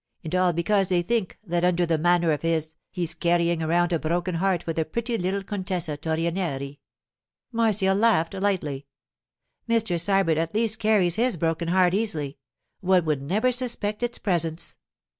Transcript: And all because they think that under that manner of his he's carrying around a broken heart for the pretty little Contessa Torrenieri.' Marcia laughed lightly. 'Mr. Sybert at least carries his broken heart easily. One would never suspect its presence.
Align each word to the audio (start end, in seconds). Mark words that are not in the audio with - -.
And 0.23 0.33
all 0.33 0.51
because 0.51 0.89
they 0.89 1.03
think 1.03 1.37
that 1.43 1.63
under 1.63 1.85
that 1.85 1.99
manner 1.99 2.31
of 2.31 2.41
his 2.41 2.73
he's 2.89 3.13
carrying 3.13 3.61
around 3.61 3.93
a 3.93 3.99
broken 3.99 4.33
heart 4.33 4.63
for 4.63 4.73
the 4.73 4.83
pretty 4.83 5.15
little 5.15 5.43
Contessa 5.43 5.95
Torrenieri.' 5.95 6.79
Marcia 7.51 7.93
laughed 7.93 8.33
lightly. 8.33 8.87
'Mr. 9.69 9.99
Sybert 9.99 10.37
at 10.37 10.55
least 10.55 10.79
carries 10.79 11.17
his 11.17 11.37
broken 11.37 11.67
heart 11.67 11.93
easily. 11.93 12.39
One 12.79 13.05
would 13.05 13.21
never 13.21 13.51
suspect 13.51 14.01
its 14.01 14.17
presence. 14.17 14.75